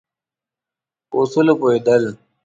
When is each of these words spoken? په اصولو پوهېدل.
په 1.09 1.15
اصولو 1.21 1.53
پوهېدل. 1.61 2.03